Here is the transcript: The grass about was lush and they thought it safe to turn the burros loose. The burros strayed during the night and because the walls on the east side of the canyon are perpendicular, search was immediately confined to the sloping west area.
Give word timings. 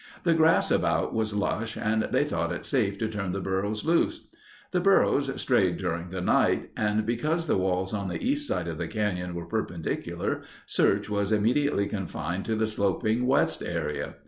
The 0.23 0.33
grass 0.33 0.71
about 0.71 1.13
was 1.13 1.35
lush 1.35 1.77
and 1.77 2.01
they 2.11 2.25
thought 2.25 2.51
it 2.51 2.65
safe 2.65 2.97
to 2.97 3.07
turn 3.07 3.33
the 3.33 3.39
burros 3.39 3.85
loose. 3.85 4.21
The 4.71 4.79
burros 4.79 5.29
strayed 5.39 5.77
during 5.77 6.09
the 6.09 6.21
night 6.21 6.71
and 6.75 7.05
because 7.05 7.45
the 7.45 7.55
walls 7.59 7.93
on 7.93 8.09
the 8.09 8.19
east 8.19 8.47
side 8.47 8.67
of 8.67 8.79
the 8.79 8.87
canyon 8.87 9.37
are 9.37 9.45
perpendicular, 9.45 10.41
search 10.65 11.07
was 11.07 11.31
immediately 11.31 11.85
confined 11.87 12.45
to 12.45 12.55
the 12.55 12.65
sloping 12.65 13.27
west 13.27 13.61
area. 13.61 14.15